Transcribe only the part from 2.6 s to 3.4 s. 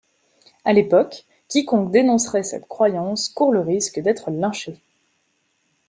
croyance